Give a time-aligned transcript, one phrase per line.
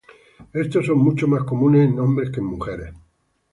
[0.53, 2.95] Estos son mucho más comunes en hombres que en mujeres.